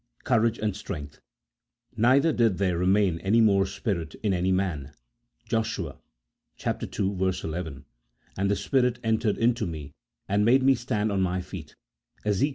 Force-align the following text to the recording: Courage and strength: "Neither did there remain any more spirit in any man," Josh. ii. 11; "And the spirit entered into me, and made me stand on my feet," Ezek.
Courage 0.23 0.57
and 0.57 0.75
strength: 0.75 1.21
"Neither 1.95 2.33
did 2.33 2.57
there 2.57 2.75
remain 2.75 3.19
any 3.19 3.39
more 3.39 3.67
spirit 3.67 4.15
in 4.23 4.33
any 4.33 4.51
man," 4.51 4.93
Josh. 5.45 5.77
ii. 5.77 5.91
11; 6.65 7.85
"And 8.35 8.49
the 8.49 8.55
spirit 8.55 8.97
entered 9.03 9.37
into 9.37 9.67
me, 9.67 9.93
and 10.27 10.43
made 10.43 10.63
me 10.63 10.73
stand 10.73 11.11
on 11.11 11.21
my 11.21 11.39
feet," 11.39 11.75
Ezek. 12.25 12.49